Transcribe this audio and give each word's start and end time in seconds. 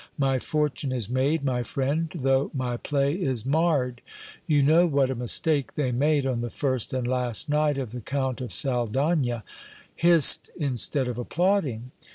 My 0.17 0.39
fortune 0.39 0.91
is 0.91 1.11
made, 1.11 1.43
my 1.43 1.61
friend, 1.61 2.09
though 2.11 2.49
my 2.55 2.75
play 2.77 3.13
is 3.13 3.45
marred. 3.45 4.01
You 4.47 4.63
know 4.63 4.87
what 4.87 5.11
a 5.11 5.15
mistake 5.15 5.75
they 5.75 5.91
made 5.91 6.25
on 6.25 6.41
the 6.41 6.49
first 6.49 6.91
and 6.91 7.05
last 7.05 7.49
night 7.49 7.77
of" 7.77 7.91
The 7.91 8.01
Cdunt 8.01 8.41
of 8.41 8.51
Saldagna;" 8.51 9.43
hissed 9.95 10.49
instead 10.57 11.07
of 11.07 11.19
applauding 11.19 11.91